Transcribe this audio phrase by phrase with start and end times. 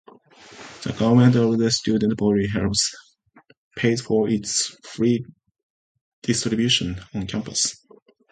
[0.81, 2.95] The Government of the Student Body helps
[3.77, 5.23] pay for its free
[6.23, 7.79] distribution on campus.